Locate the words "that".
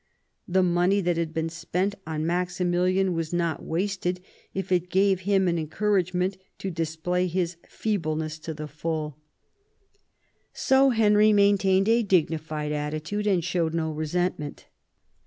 1.01-1.15